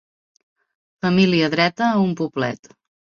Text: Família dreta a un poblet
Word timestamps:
Família 1.05 1.49
dreta 1.57 1.91
a 1.91 2.01
un 2.07 2.17
poblet 2.23 2.73